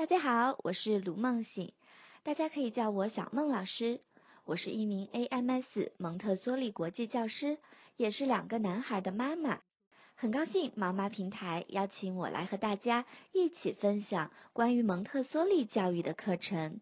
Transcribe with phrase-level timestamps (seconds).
[0.00, 1.70] 大家好，我是卢梦醒，
[2.22, 4.00] 大家可以叫我小梦老师。
[4.46, 7.58] 我是一名 AMS 蒙特梭利国际教师，
[7.98, 9.60] 也是两个男孩的妈妈。
[10.14, 16.80] 很高兴毛妈平台邀请我来和大家一起分享关于蒙特梭利教育的课程。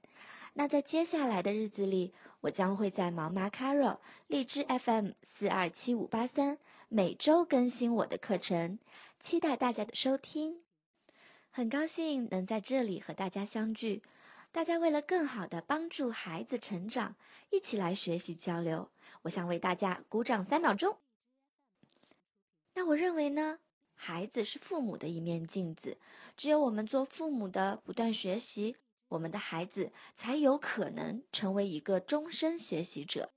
[0.53, 3.99] 那在接下来的日子里，我将会在毛妈 Carol
[4.29, 6.59] 荔枝 FM 四二七五八三
[6.89, 8.79] 每周更新我的课程，
[9.19, 10.61] 期待大家的收听。
[11.51, 14.03] 很高兴能在这里和大家相聚，
[14.53, 17.17] 大家为了更好的帮助孩子成长，
[17.51, 18.91] 一起来学习交流。
[19.23, 20.99] 我想为大家鼓掌三秒钟。
[22.75, 23.59] 那我认为呢，
[23.95, 25.99] 孩子是父母的一面镜子，
[26.37, 28.77] 只有我们做父母的不断学习。
[29.09, 33.33] 我们的孩子才有可能成为一个终身学习者。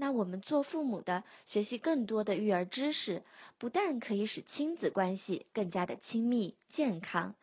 [0.00, 3.24] 那我们做父母的学习更多的育儿知识，
[3.58, 7.34] 不但可以使亲子关系更加的亲密健康，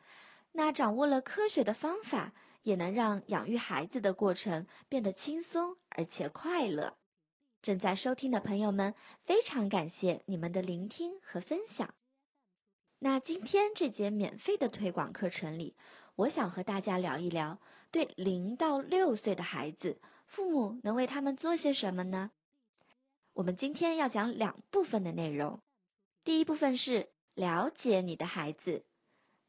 [0.54, 2.32] 那掌握了科学的方法，
[2.64, 6.96] 也能让养育孩子的过程变得轻松而且快乐。
[7.62, 11.94] 正在收听的朋友们，非常感谢你们的聆听和分享。
[13.00, 15.76] 那今天这节免费的推广课程里。
[16.16, 17.60] 我想和大家聊一聊，
[17.92, 22.32] 对零到六岁的孩子，父母能为他们做些什么呢？
[23.36, 25.62] 我们今天要讲两部分的内容，
[26.24, 28.86] 第一部分是了解你的孩子，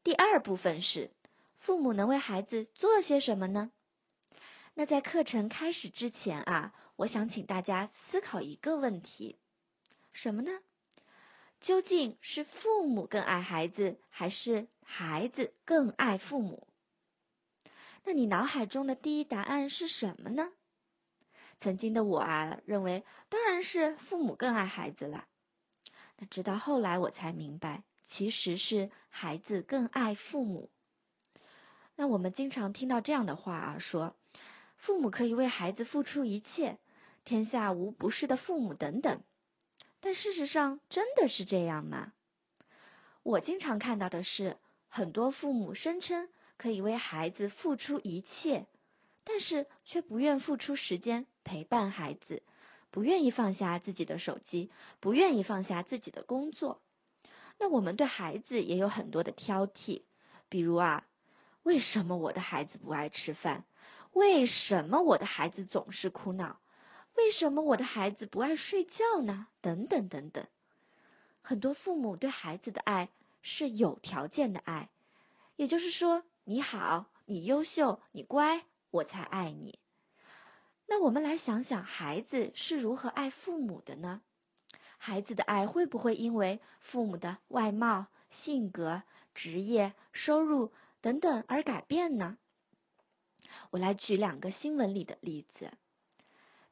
[0.03, 1.11] 第二部分是
[1.57, 3.71] 父母能为孩子做些什么呢？
[4.73, 9.37] 那在课程开始之前啊，我想请大家思考一个问题，
[10.11, 10.59] 什么呢？
[11.61, 16.67] 究竟是父母更爱孩子，还是孩子更爱父母？
[18.03, 20.51] 那你脑海中的第一答案是什么呢？
[21.59, 25.27] 曾经的我啊，认为当然是父母更爱孩子了。
[26.17, 30.69] 那直到后来我才明白，其实是孩子更爱父母。
[31.95, 34.15] 那我们经常听到这样的话啊，说
[34.75, 36.77] 父母可以为孩子付出一切，
[37.23, 39.21] 天下无不是的父母等等。
[39.99, 42.13] 但事实上，真的是这样吗？
[43.23, 48.67] 我经常看到的是，很多父母声称可以为孩子付出一切，
[49.29, 52.43] 但是却不愿付出时间陪伴孩子，
[52.89, 54.71] 不愿意放下自己的手机，
[55.01, 56.81] 不愿意放下自己的工作。
[57.57, 60.03] 那我们对孩子也有很多的挑剔，
[60.47, 61.05] 比如啊，
[61.63, 63.65] 为什么我的孩子不爱吃饭？
[64.13, 66.61] 为什么我的孩子总是哭闹？
[67.15, 69.47] 为什么我的孩子不爱睡觉呢？
[69.59, 70.47] 等等等等，
[71.41, 73.09] 很多父母对孩子的爱
[73.41, 74.89] 是有条件的爱，
[75.57, 78.65] 也就是说，你好，你优秀，你乖，
[78.97, 79.79] 我才爱你。
[80.87, 84.21] 那我们来想想，孩子是如何爱父母的呢？
[84.97, 89.03] 孩子的爱会不会因为父母的外貌、性格、
[89.33, 90.71] 职业、收入
[91.01, 92.37] 等等而改变呢？
[93.71, 95.71] 我来举两个新闻里的例子。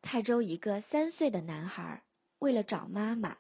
[0.02, 2.03] 泰州一个三岁的男孩，
[2.40, 3.38] 为了找妈妈，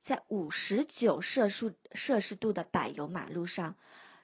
[0.00, 3.76] 在五十九摄氏摄氏度的柏油马路上，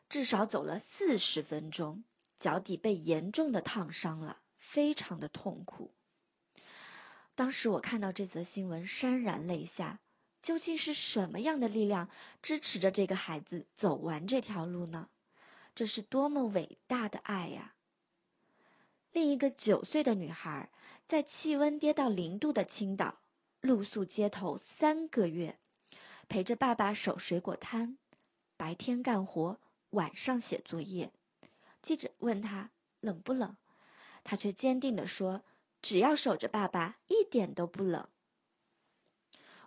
[0.09, 2.05] 至少走了四十分钟，
[2.39, 5.95] 脚底被严重的烫伤了，非常的痛苦。
[7.35, 10.01] 当时我看到这则新闻，潸然泪下。
[10.43, 12.09] 究竟是什么样的力量
[12.41, 15.09] 支持着这个孩子走完这条路呢？
[15.75, 17.75] 这是多么伟大的爱呀！
[19.11, 20.71] 另一个九岁的女孩，
[21.09, 23.23] 在气温跌到零度的青岛
[23.61, 25.59] 露宿街头三个月，
[26.29, 27.99] 陪着爸爸守水果摊，
[28.57, 29.59] 白天干活，
[29.91, 31.13] 晚上写作业。
[31.87, 33.57] 记者问他冷不冷，
[34.25, 35.45] 他却坚定地说
[35.81, 38.09] ：“只要守着爸爸，一点都不冷。”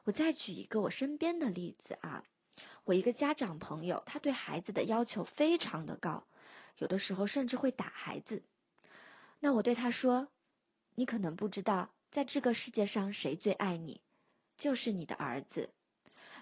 [0.03, 2.25] 我再举一个我身边的例子啊，
[2.84, 6.28] 我一个家长朋友，他对孩子的要求非常的高，
[6.79, 8.44] 有的时候甚至会打孩子。
[9.40, 10.28] 那我对他说
[10.96, 14.02] ：“你可能不知道，在这个世界上谁最爱你，
[14.58, 15.69] 就是你的儿子。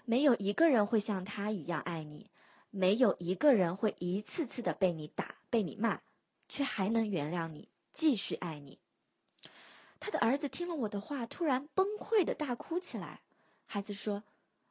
[0.04, 2.32] 没有一个人会像他一样爱你，
[2.70, 6.00] 没有一个人会一次次的被你打、被你骂，
[6.48, 8.78] 却还能原谅你，继续爱你。”
[10.00, 13.20] 他的儿子听了我的话，突然崩溃的大哭起来。
[13.66, 14.22] 孩子说：“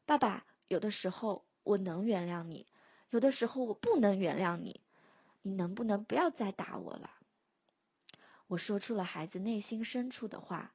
[0.06, 2.66] 爸爸，有的时候我能原谅你，
[3.10, 4.82] 有的时候我不能原谅你，
[5.42, 7.12] 你能不能不要再打我了？”
[8.48, 10.74] 我说出了孩子内心深处的话，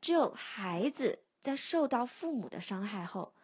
[0.00, 3.34] 只有孩子在受到父母的伤害后，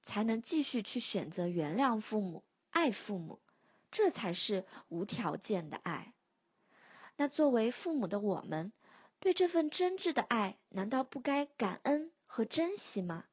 [0.00, 3.40] 才能继续去选择原谅父母、爱父母，
[3.94, 6.14] 这才是无条件的爱。
[7.14, 8.72] 那作为父母的我们，
[9.20, 13.26] 对这份真挚的爱，难道不该感恩和珍惜吗？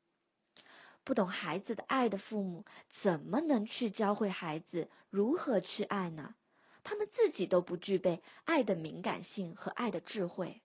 [1.03, 6.35] 不懂孩子的爱的父母，怎么能去教会孩子如何去爱呢？
[6.83, 10.61] 他们自己都不具备爱的敏感性和爱的智慧。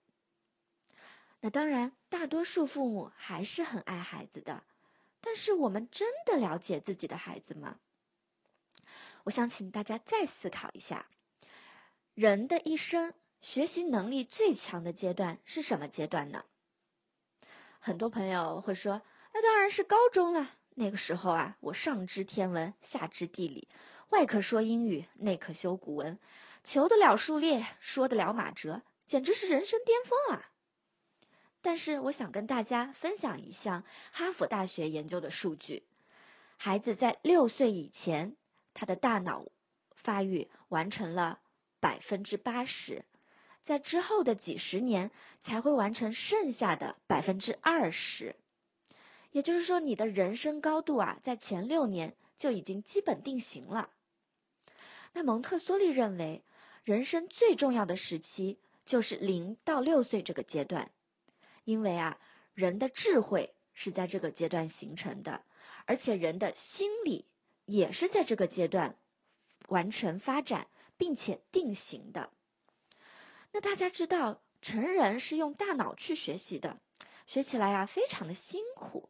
[1.39, 4.63] 那当然，大多数父母还是很爱孩子的，
[5.21, 7.79] 但是我们真的了解自己的孩子吗？
[9.27, 11.05] 我想请大家再思考一下，
[12.13, 16.45] 人的一生学习能力最强的阶段是什么阶段呢？
[17.77, 19.01] 很多朋友会说，
[19.33, 20.51] 那当然是高中了。
[20.75, 23.67] 那个时候啊，我上知天文，下知地理，
[24.09, 26.17] 外可说英语，内可修古文，
[26.63, 30.51] 求得了数列，说得了马哲，简直是人生巅峰啊！
[31.61, 33.83] 但是，我想跟大家分享一项
[34.13, 35.85] 哈佛大学研究的数据：
[36.55, 38.37] 孩子在六岁以前，
[38.79, 39.43] 他的大脑
[39.95, 41.39] 发育完成了
[41.79, 43.03] 百分之八十，
[43.63, 45.09] 在之后的几十年
[45.41, 48.35] 才会完成剩下的百分之二十。
[49.31, 53.89] 也就是说，你的人生高度啊，在前六年就已经基本定型了。
[55.13, 56.43] 那蒙特梭利认为，
[56.83, 60.91] 人生最重要的时期就是零到六岁这个阶段，
[61.63, 62.19] 因为啊，
[62.53, 65.41] 人的智慧是在这个阶段形成的，
[65.85, 67.25] 而且人的心理
[67.67, 68.97] 也是在这个阶段
[69.67, 70.67] 完成发展
[70.97, 72.31] 并且定型的。
[73.51, 76.79] 那大家知道，成人是用大脑去学习的，
[77.25, 79.09] 学起来啊，非常的辛苦。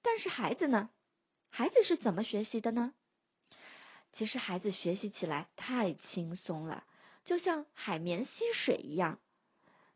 [0.00, 0.90] 但是孩子呢？
[1.50, 2.94] 孩子是怎么学习的呢？
[4.12, 6.86] 其实孩子学习起来太轻松了，
[7.24, 9.20] 就像海绵吸水一样。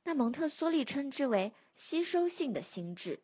[0.05, 3.23] 那蒙特梭利称之为吸收性的心智。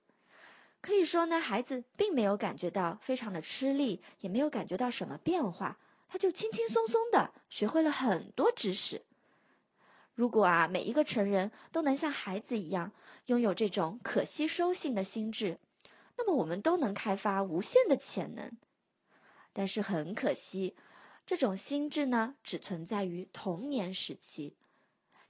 [0.80, 5.78] 可以说呢，孩子并没有感觉到非常的吃力，也没有感觉到什么变化，
[6.08, 9.04] 他就轻轻松松的学会了很多知识。
[10.14, 12.92] 如果啊，每一个成人都能像孩子一样，
[13.26, 15.58] 拥有这种可吸收性的心智。
[16.16, 18.50] 那么我们都能开发无限的潜能，
[19.52, 20.76] 但是很可惜，
[21.26, 24.56] 这种心智呢只存在于童年时期。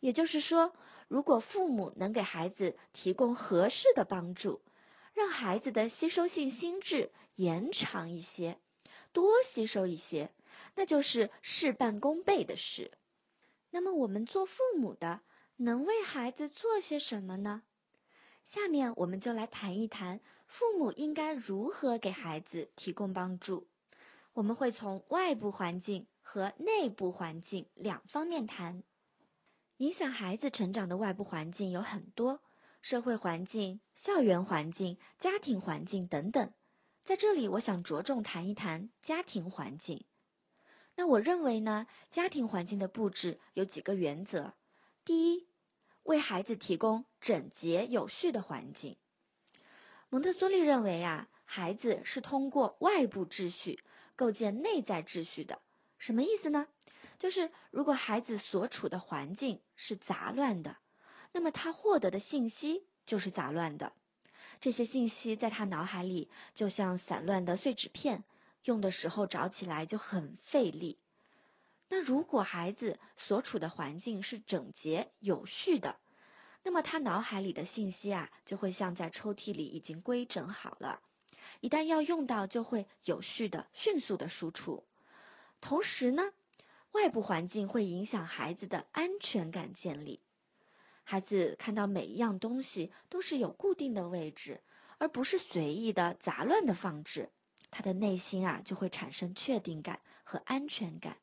[0.00, 0.74] 也就是说，
[1.08, 4.62] 如果父母能给孩子提供合适的帮助，
[5.18, 8.60] 让孩子的吸收性心智延长一些，
[9.12, 10.30] 多吸收一些，
[10.76, 12.92] 那就是事半功倍的事。
[13.70, 15.22] 那么我们做父母的
[15.56, 17.64] 能为孩子做些什么呢？
[18.44, 23.66] 下面我们就来谈一谈父母应该如何给孩子提供帮助。
[24.34, 28.84] 我们会从外部环境和内部环境两方面谈。
[29.78, 32.40] 影响孩子成长的外部环境有很多，
[32.80, 36.52] 社会环境、校园环境、家庭环境等等。
[37.04, 40.04] 在这里，我想着重谈一谈家庭环境。
[40.94, 44.54] 那我认为呢，家庭环境的布置有几个原则。
[45.04, 45.48] 第一，
[46.02, 48.96] 为孩子提供整洁有序的环境。
[50.10, 53.78] 蒙特梭利认为啊，孩子是通过外部秩序
[54.16, 55.60] 构建内在秩序的。
[55.98, 56.68] 什么意思呢？
[57.18, 60.76] 就是如果孩子所处的环境是杂乱的，
[61.32, 63.92] 那么他获得的信息就是杂乱的。
[64.60, 68.24] 这些信息在他脑海里就像散乱的碎纸片，
[68.64, 70.98] 用的时候找起来就很费力。
[71.88, 76.00] 那如果孩子所处的环境是整洁有序的，
[76.64, 81.00] 那么他脑海里的信息啊，就会像在抽屉里已经规整好了，
[81.60, 84.84] 一旦要用到，就会有序的、迅速的输出。
[85.60, 86.32] 同时呢，
[86.92, 90.20] 外部环境会影响孩子的安全感建立。
[91.10, 94.60] 孩子看到每一样东西都是有固定的位置，
[94.98, 97.30] 而不是随意的、杂乱的放置，
[97.70, 101.16] 他的内心啊就会产生确定感和安全感。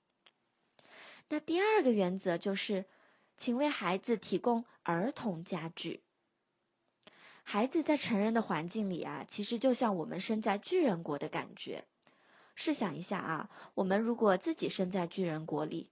[1.30, 2.86] 那第二个原则就是，
[3.38, 6.02] 请为孩子提供儿童家具。
[7.44, 11.86] 孩子在成人的环境里啊，其实就像我们身在巨人国的感觉。
[12.56, 15.92] 试想一下啊，我们如果自己身在巨人国里，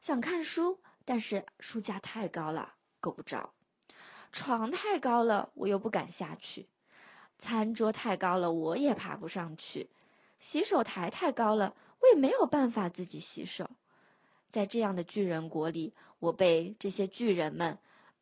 [0.00, 2.74] 想看书，但是书架太高了，
[3.08, 3.54] 够不着；
[4.32, 6.66] 床太高了，我又不敢下去；
[7.38, 9.86] 餐桌太高了，我也爬不上去；
[10.38, 13.70] 洗手台太高了，我也没有办法自己洗手。
[14.50, 17.78] 在这样的巨人国里，我被这些巨人们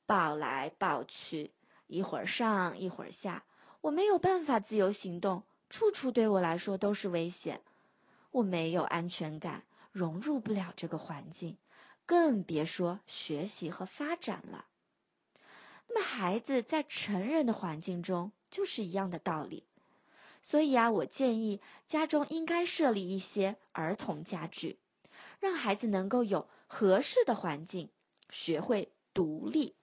[0.07, 1.51] 抱来抱去，
[1.89, 3.45] 一会儿上一会儿下，
[3.81, 7.61] 我没有办法自由行动，处处对我来说都是危险，
[8.31, 11.57] 我没有安全感，融入不了这个环境，
[12.07, 14.67] 更别说学习和发展了。
[15.89, 19.65] 那么，孩子在成人的环境中就是一样的道理，
[20.43, 24.79] 所以啊，我建议家中应该设立一些儿童家具。
[25.39, 27.91] 让孩子能够有合适的环境，
[28.31, 29.75] 学会独立。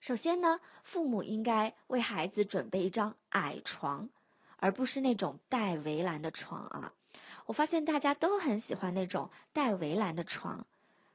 [0.00, 4.08] 首先呢，父母应该为孩子准备一张矮床，
[4.56, 6.94] 而不是那种带围栏的床啊。
[7.46, 10.66] 我发现大家都很喜欢那种带围栏的床。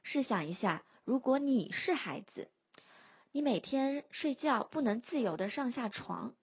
[0.02, 2.48] 试想一下，如果你是孩子，
[3.36, 6.36] 你每天睡觉不能自由的上下床，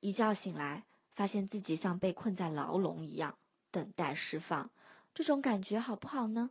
[0.00, 3.36] 一觉醒来，发现自己像被困在牢笼一样，
[3.70, 4.70] 等待释放，
[5.12, 6.48] 这种感觉好不好呢？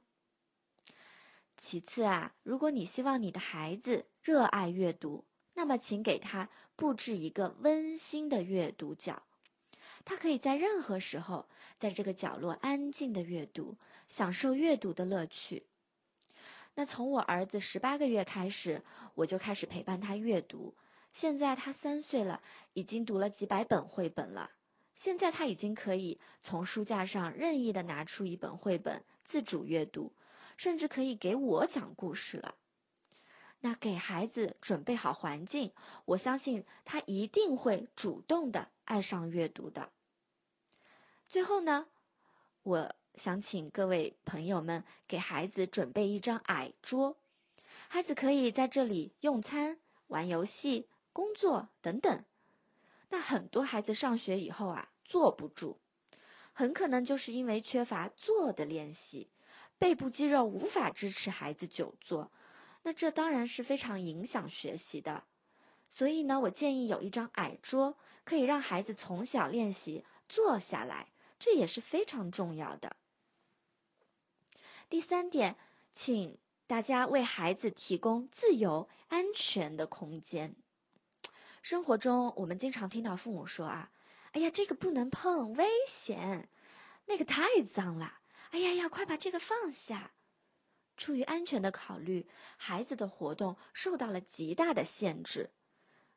[1.58, 9.24] 其次啊，如果你希望你的孩子热爱阅读，那么请给他布置一个温馨的阅读角，
[10.06, 13.76] 他可以在任何时候在这个角落安静的阅读，
[14.08, 15.66] 享受阅读的乐趣。
[16.80, 18.82] 那从我儿子十八个月开始，
[19.14, 20.74] 我就开始陪伴他阅读。
[21.12, 24.52] 现在他三岁了，已经读了几百本绘本了。
[24.96, 30.14] 现在他已经可以从书架上任意的拿出一本绘本自主阅读，
[30.56, 32.56] 甚至可以给我讲故事了。
[33.60, 35.74] 那给孩子准备好环境，
[36.06, 39.92] 我相信他一定会主动的爱上阅读的。
[41.28, 41.88] 最后呢，
[42.64, 42.96] 我。
[43.20, 47.18] 想请各位朋友们给孩子准备一张矮桌，
[47.90, 52.24] 孩子可以在这里用餐、玩游戏、工作等等。
[53.10, 55.80] 那很多孩子上学以后啊，坐不住，
[56.54, 59.30] 很可能就是因为缺乏坐的练习，
[59.78, 62.32] 背部肌肉无法支持孩子久坐，
[62.84, 65.26] 那这当然是非常影响学习的。
[65.90, 72.96] 所以呢，我建议有一张矮桌，可以让孩子从小练习坐下来，这也是非常重要的。
[74.90, 75.56] 第三点，
[75.92, 80.56] 请大家为孩子提供自由、安全的空间。
[81.62, 83.92] 生活中，我们经常听到父母说：“啊，
[84.32, 86.48] 哎呀，这个不能碰，危险；
[87.06, 90.14] 那个太脏了，哎呀呀，快把这个放下。”
[90.98, 92.28] 出于安全的考虑，
[92.58, 95.52] 孩子的活动受到了极大的限制。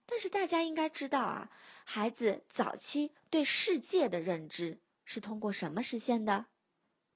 [0.07, 1.51] 但是大家应该知道啊，
[1.85, 6.47] 孩子早期对世界的认知是通过什么实现的？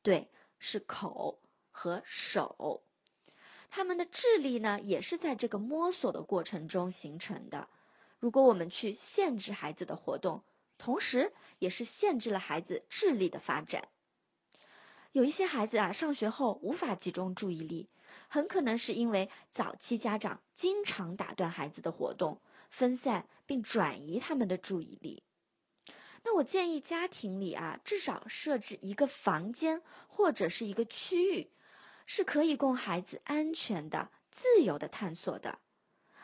[0.02, 1.40] 对，是口。
[1.78, 2.82] 和手，
[3.68, 7.68] 他们的智力呢，也是在这个摸索的过程中形成的。
[8.18, 10.42] 如果我们去限制孩子的活动，
[10.78, 13.88] 同时也是限制了孩子智力的发展。
[15.12, 17.90] 有一些孩子啊，上学后无法集中注意力，
[18.28, 22.40] 很可能是因为早期家长经常打断孩子的活动，
[22.70, 25.22] 分散并转移他们的注意力。
[26.24, 31.50] 那我建议家庭里啊，至少设置一个房间或者是一个区域。
[32.06, 35.58] 是可以供孩子安全的、自由的探索的。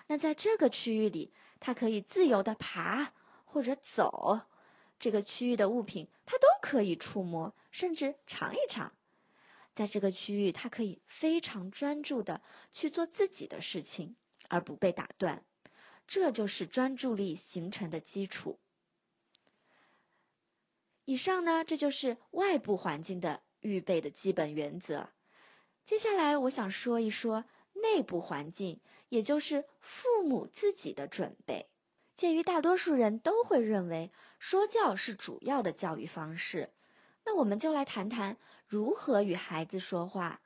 [0.06, 3.12] 那在这个区域里，他可以自由的爬
[3.44, 4.40] 或者走，
[4.98, 8.92] 这个区域的物品他都可以触摸，甚至尝一尝。
[9.72, 14.16] 在这个区域，他可以非常专注的去做自己的事情，
[14.48, 15.44] 而不被打断。
[16.06, 18.58] 这就是专注力形成的基础。
[21.06, 25.08] 以上呢，这就是外部环境的预备的基本原则。
[25.84, 31.68] 接下来，我想说一说内部环境，也就是父母自己的准备。
[32.14, 36.70] 鉴于大多数人都会认为说教是主要的教育方式，
[37.24, 38.36] 那我们就来谈谈
[38.66, 40.40] 如何与孩子说话。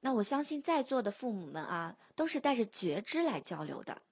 [0.00, 4.02] 那我相信在座的父母们啊，都是带着觉知来交流的。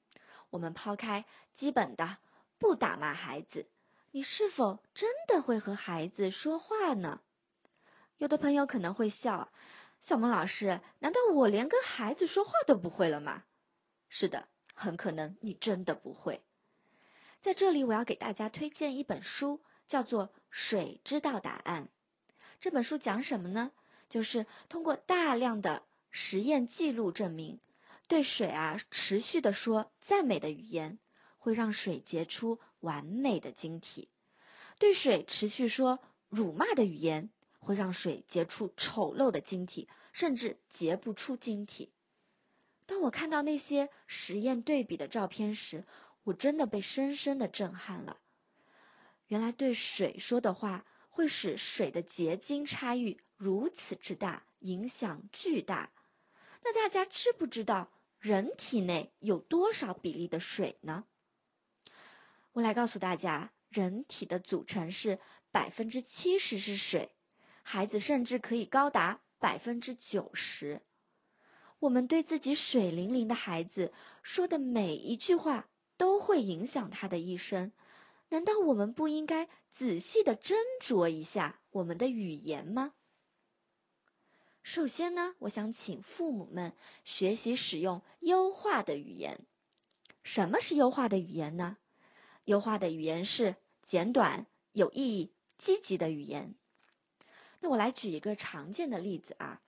[0.51, 2.19] 我们抛开基本的
[2.59, 3.67] 不打骂孩子，
[4.13, 7.21] 你是否真的会和孩子说话呢？
[8.19, 9.53] 有的朋友可能会笑。
[10.05, 13.45] 小萌老师，难道我连跟孩子说话都不会了吗？
[14.11, 16.43] 是的，很可能你真的不会。
[17.41, 21.85] 在这里，我要给大家推荐一本书，叫做《水知道答案》。
[22.61, 23.73] 这本书讲什么呢？
[24.11, 27.59] 就是通过大量的实验记录证明，
[28.07, 30.99] 对水啊持续的说赞美的语言，
[31.39, 34.11] 会让水结出完美的晶体；
[34.79, 37.31] 对水持续说辱骂的语言。
[37.65, 41.93] 会让水结出丑陋的晶体，甚至结不出晶体。
[42.87, 45.87] 当我看到那些实验对比的照片时，
[46.25, 48.19] 我真的被深深的震撼了。
[49.29, 55.91] 原来对水说的话会使水的结晶差异如此之大，影响巨大。
[56.63, 61.05] 那大家知不知道人体内有多少比例的水呢？
[62.53, 65.19] 我来告诉大家，人体的组成是
[65.51, 67.11] 百分之七十是水。
[67.67, 70.83] 孩子甚至可以高达百分之九十。
[71.81, 73.93] 我们对自己水灵灵的孩子
[74.23, 77.73] 说的每一句话，都会影响他的一生。
[78.29, 82.93] 难道我们不应该仔细的斟酌一下我们的语言吗？
[84.63, 89.47] 首先呢，我想请父母们学习使用优化的语言。
[90.23, 91.79] 什么是优化的语言呢？
[92.45, 96.55] 优化的语言是简短、有意义、积极的语言。
[97.65, 99.63] 那我来举一个常见的例子啊，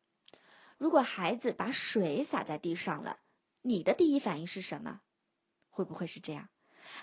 [0.76, 3.20] 如果孩子把水洒在地上了，
[3.62, 5.00] 你的第一反应是什么？
[5.70, 6.50] 会不会是这样？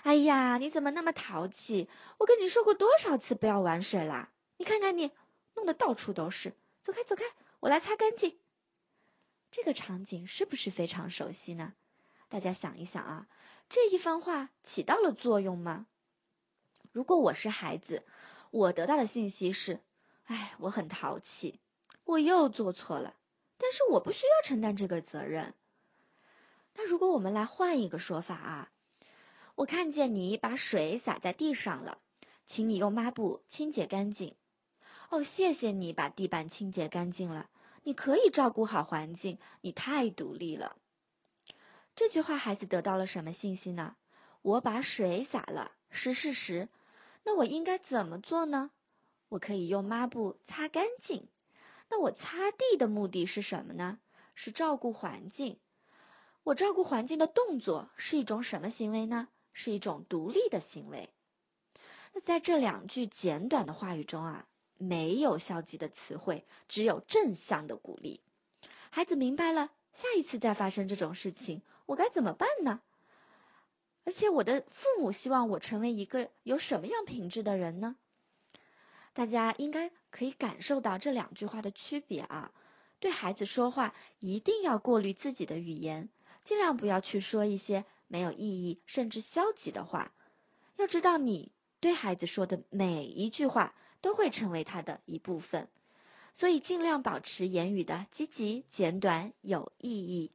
[0.04, 1.88] 哎呀，你怎么那么淘气？
[2.18, 4.30] 我跟你说过多少次不要玩水啦？
[4.58, 5.10] 你看看你，
[5.54, 6.54] 弄得到处都是。
[6.80, 7.24] 走开，走开，
[7.58, 8.38] 我来擦干净。
[9.50, 11.74] 这个场景是不是非常熟悉呢？
[12.28, 13.26] 大家想一想啊，
[13.68, 15.88] 这一番话起到了作用吗？
[16.92, 18.06] 如果我是孩子，
[18.52, 19.80] 我得到的信息是。
[20.24, 21.60] 哎，我很淘气，
[22.04, 23.14] 我又做错了，
[23.58, 25.54] 但是我不需要承担这个责任。
[26.74, 28.70] 那如果我们来换一个说法啊，
[29.56, 31.98] 我看见你把水洒在地上了，
[32.46, 34.34] 请你用抹布清洁干净。
[35.10, 37.50] 哦，谢谢你把地板清洁干净了，
[37.84, 40.76] 你可以照顾好环境，你太独立了。
[41.94, 43.96] 这句话孩子得到了什么信息呢？
[44.42, 46.68] 我把水洒了是事实，
[47.22, 48.72] 那我应该怎么做呢？
[49.34, 51.28] 我可以用抹布擦干净，
[51.90, 53.98] 那我擦地的目的是什么呢？
[54.36, 55.58] 是照顾环境。
[56.44, 59.28] 我照顾环境的动作是一种什么行为呢？
[59.52, 61.10] 是一种独立的行为。
[62.12, 64.46] 那在这两句简短的话语中啊，
[64.78, 68.20] 没有消极的词汇，只有正向的鼓励。
[68.90, 72.82] 孩子明白了，下一次再发生这种事情，我该怎么办呢？
[74.04, 77.96] 而且我的父母希望我成为一个有什么样品质的人呢？
[79.14, 82.52] 大家应该可以感受到这两句话的区别啊！
[82.98, 86.08] 对孩子说话一定要过滤自己的语言，
[86.42, 90.12] 尽量不要去说一些没有意义甚至消极的话。
[90.76, 95.68] 要知道，你对孩子说的每一句话都会成为他的一部分，
[96.32, 100.32] 所以尽量保持言语的积极、简短、有意义。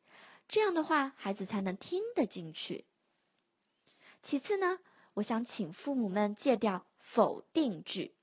[0.48, 2.86] 这样的话，孩子才能听得进去。
[4.22, 4.80] 其次呢，
[5.16, 8.14] 我想请父母们戒掉否定句。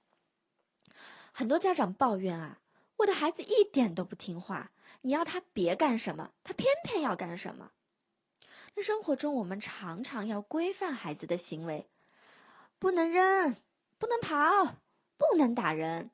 [1.39, 2.61] 很多家长抱怨啊，
[2.97, 4.71] 我的孩子一点都不听话，
[5.03, 7.73] 你要他别干什么，他偏偏要干什么。
[8.75, 11.91] 那生活中，我们常常要规范孩子的行为，
[12.79, 13.55] 不能扔，
[13.99, 14.79] 不能跑，
[15.19, 16.11] 不能打人。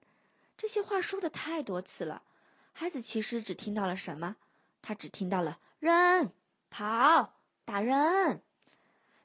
[0.57, 2.25] 这些话说的太多次了，
[2.73, 4.35] 孩子其实只听到了什么？
[4.83, 6.33] 他只听到了扔、
[6.69, 8.43] 跑、打人，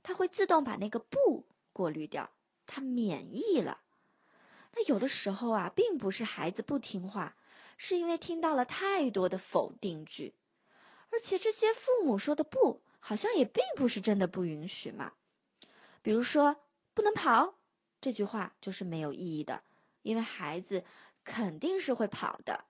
[0.04, 2.30] 他会自动把那个不过滤掉，
[2.67, 3.80] 他免疫了。
[4.80, 7.36] 那有的时候啊，并不是孩子不听话，
[7.78, 10.36] 是因为听到了太多的否定句，
[11.10, 15.13] 而且这些父母说的“不”，好像也并不是真的不允许嘛。
[16.04, 16.58] 比如说
[16.94, 17.56] “不能跑”
[18.00, 19.63] 这句话就是没有意义的，
[20.04, 20.84] 因为孩子
[21.24, 22.66] 肯定是会跑的。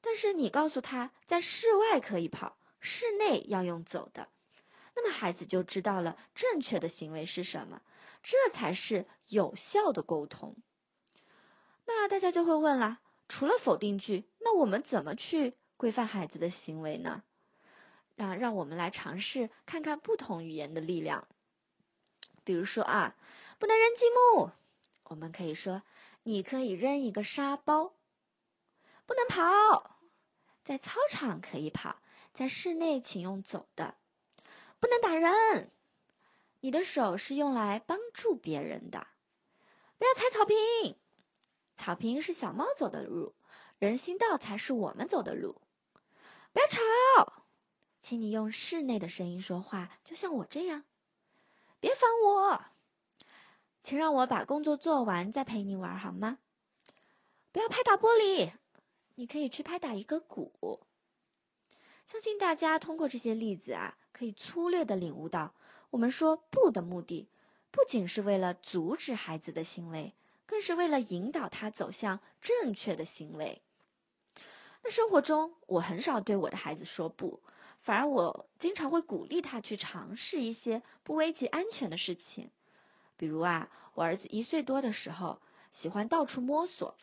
[0.00, 4.30] 但是你告诉他在室外可以跑，室内要用走的，
[4.96, 7.82] 那么孩子就知道了正确的行为是什么，
[8.22, 10.56] 这才是有效的沟通。
[11.86, 17.22] 那大家就会问了，除了否定句，那我们怎么去规范孩子的行为呢？
[18.16, 21.26] 让让我们来尝试看看不同语言的力量。
[22.44, 23.16] 比如说啊，
[23.58, 24.50] 不能扔积木，
[25.04, 25.82] 我们可以说，
[26.22, 27.94] 你可以扔一个沙包。
[29.06, 29.98] 不能跑，
[30.62, 31.96] 在操场可以跑，
[32.32, 33.96] 在室内请用走的。
[34.80, 35.70] 不能打人，
[36.60, 39.06] 你的手是用来帮助别人的。
[39.98, 40.96] 不要踩草坪。
[41.74, 43.34] 草坪是小猫走的路，
[43.78, 45.60] 人行道才是我们走的路。
[46.52, 47.44] 不要吵，
[48.00, 50.84] 请你用室内的声音说话，就像我这样。
[51.80, 52.64] 别烦我，
[53.82, 56.38] 请让我把工作做完再陪你玩好吗？
[57.50, 58.52] 不要拍打玻璃，
[59.16, 60.80] 你可以去拍打一个鼓。
[62.06, 65.54] 相信大家通过这些例子啊，可以粗略的领悟到，
[65.90, 67.28] 我们说不的目的，
[67.70, 70.14] 不仅是为了阻止孩子的行为。
[70.46, 73.62] 更是为了引导他走向正确的行为。
[74.82, 77.42] 那生活中，我很少对我的孩子说不，
[77.80, 82.50] 反而我经常会鼓励他去尝试一些不危及安全的事情。
[83.16, 85.40] 比如啊，我儿子一岁多的时候
[85.72, 86.96] 喜欢到处摸索，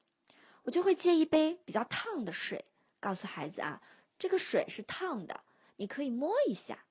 [0.64, 2.66] 我就会接一杯比较烫的水，
[3.00, 3.82] 告诉孩子啊，
[4.20, 5.42] 这个水是烫的，
[5.78, 6.86] 你可以摸一下。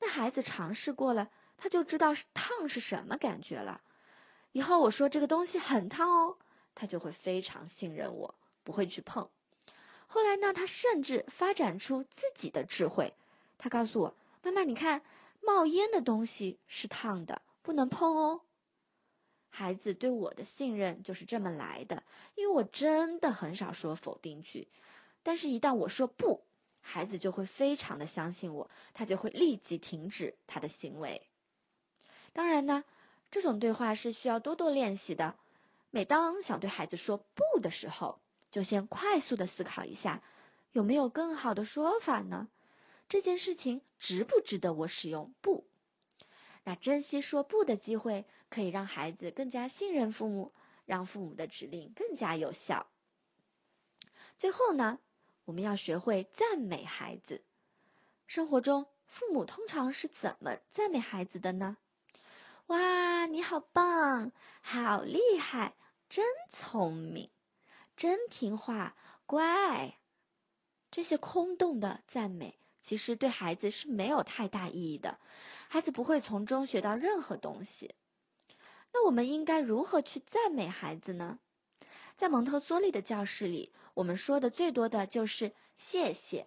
[0.00, 3.82] 那孩子尝试过了，他就知道烫是什么感觉了。
[4.54, 6.38] 以后我说这个东西很烫哦，
[6.76, 9.28] 他就会非常信任我，不会去碰。
[10.06, 13.14] 后来呢，他甚至发展出自己的智慧，
[13.58, 14.14] 他告诉我
[14.44, 15.02] ：“妈妈，你看，
[15.40, 18.42] 冒烟的东西是烫的，不能碰哦。”
[19.50, 22.04] 孩子对我的信任就是这么来的，
[22.36, 24.68] 因为我真的很少说否定句，
[25.24, 26.44] 但是，一旦我说不，
[26.80, 31.26] 孩子就会非常的相信我，他就会立即停止他的行为。
[32.32, 32.84] 当然呢。
[33.34, 35.34] 这种对话是需要多多练习的。
[35.90, 40.22] 每当想对孩子说“不”的时候，就先快速的思考一下，
[40.70, 42.46] 有没有更好的说法呢？
[43.08, 45.66] 这件事情值不值得我使用“不”？
[46.62, 50.52] 那珍惜说“不”的机会，可以让孩子更加信任父母，
[50.84, 52.86] 让父母的指令更加有效。
[54.38, 55.00] 最后呢，
[55.46, 57.42] 我们要学会赞美孩子。
[58.28, 61.78] 生活中，父母通常是怎么赞美孩子的呢？
[62.68, 65.76] 哇，你好棒，好厉害，
[66.08, 67.28] 真聪明，
[67.94, 68.96] 真听话，
[69.26, 69.98] 乖。
[70.90, 75.18] 这些空洞的赞美，其实对孩子是没有太大意义的，
[75.68, 77.94] 孩子不会从中学到任何东西。
[78.94, 81.40] 那我们应该如何去赞美孩子呢？
[82.16, 86.46] 在蒙特梭利的教室里，我们说的最多的就是谢谢。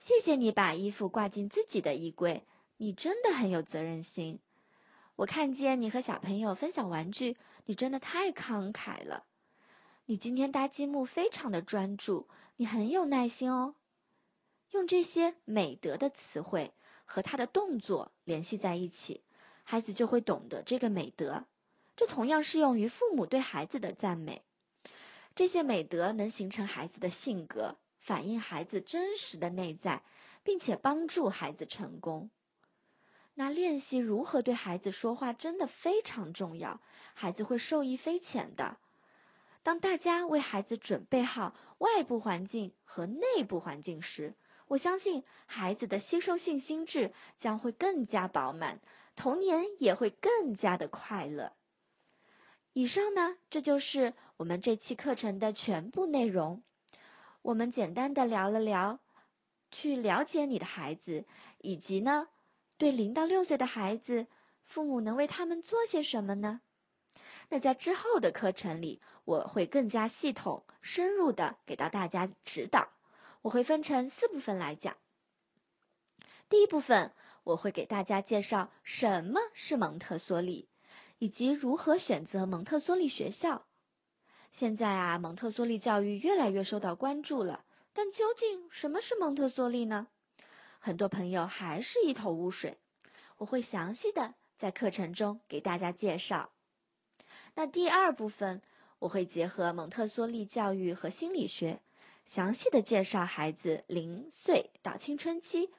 [0.00, 2.44] 谢谢你把衣服挂进自己的衣柜，
[2.78, 4.40] 你真的很有责任心。
[5.16, 9.24] 我看见你和小朋友分享玩具，你真的太慷慨了。
[10.04, 13.74] 你今天搭积木非常的专注，你很有耐心哦。
[14.72, 16.74] 用这些美德的词汇
[17.06, 19.22] 和他的动作联系在一起，
[19.64, 21.46] 孩子就会懂得这个美德。
[21.96, 24.42] 这同样适用于父母对孩子的赞美。
[25.34, 30.02] 这些美德能形成孩子的性格，反映孩子真实的内在，
[30.42, 32.28] 并且帮助孩子成功。
[33.38, 36.80] 那练习如何对孩子说话真的非常重要，
[37.12, 38.78] 孩子会受益匪浅的。
[39.62, 44.34] 当大家为孩子准备好外部环境和内部环境时，
[44.68, 48.80] 我相信孩子的吸收性心智将会更加饱满，
[49.14, 51.52] 童年也会更加的快乐。
[52.72, 56.62] 以上呢，这就是我们这期课程的全部内容。
[57.42, 59.00] 我们简单的聊了聊，
[59.70, 61.26] 去了解你的孩子，
[61.58, 62.28] 以及呢。
[62.78, 64.26] 对零到六岁的孩子，
[64.64, 66.60] 父母能为他们做些什么呢？
[67.48, 72.88] 那在之后的课程里，我会更加系统、深入的给到大家指导。
[73.42, 74.96] 我会分成四部分来讲。
[76.48, 77.12] 第一部分，
[77.44, 80.68] 我会给大家介绍什么是蒙特梭利，
[81.18, 83.66] 以及如何选择蒙特梭利学校。
[84.50, 90.08] 现在啊，蒙特梭利教育越来越受到关注了，但究竟什么是蒙特梭利呢？
[90.86, 92.78] 很多朋友还是一头雾水，
[93.38, 96.52] 我会详细的在课程中给大家介绍。
[97.56, 98.62] 那第二部分，
[99.00, 101.80] 我会结合蒙特梭利教育和心理学，
[102.24, 105.72] 详细的介绍孩子零岁到青春期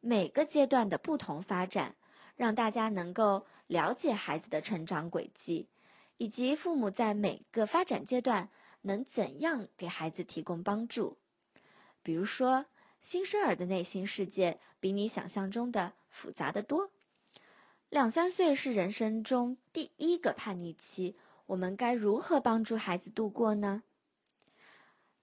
[0.00, 1.96] 每个阶段的不同发展，
[2.36, 5.70] 让大家能够了解孩子的成长轨迹，
[6.18, 8.50] 以及父母在每个发展阶段
[8.82, 11.16] 能怎样给孩子提供帮助，
[12.02, 12.66] 比如说。
[13.02, 16.90] 新生儿的内心世界比你想象中的复杂的多。
[17.90, 23.82] 两三岁是人生中第一个叛逆期，我们该如何帮助孩子度过呢？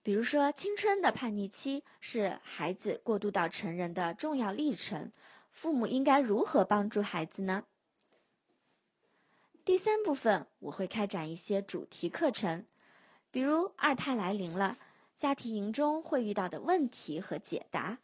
[0.03, 5.11] 比如说，青春的叛逆期是孩子过渡到成人的重要历程，
[5.49, 7.63] 父母应该如何帮助孩子呢？
[9.63, 12.65] 第三部分我会开展一些主题课程，
[13.31, 14.77] 比如二胎来临了。
[15.19, 17.99] 家庭营中会遇到的问题和解答，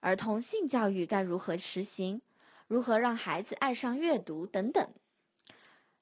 [0.00, 2.22] 儿童性教育该如何实行，
[2.66, 4.92] 如何让孩子爱上阅读等等。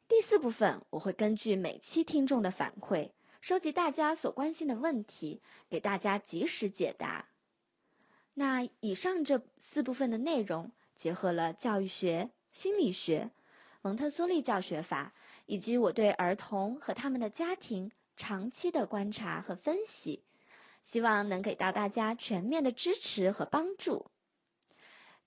[0.08, 3.10] 第四部分，我会根据每期听众的反馈，
[3.42, 7.28] 收集大家所关心的问题，给大家及时解答。
[8.32, 13.30] 那以上这四部分的内容，结合了教育学、心理学、
[13.82, 15.12] 蒙特梭利教学法，
[15.44, 17.92] 以及我对儿童和他们的家庭。
[18.24, 20.22] 长期的观察和分析，
[20.84, 24.12] 希望能给到大家全面的支持和帮助。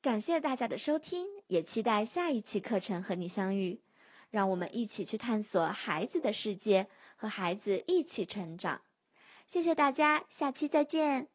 [0.02, 3.82] 感谢大家的收听，也期待下一期课程和你相遇。
[4.30, 8.80] 让我们一起去探索孩子的世界，和孩子一起成长。
[9.46, 11.35] 谢谢大家，下期再见。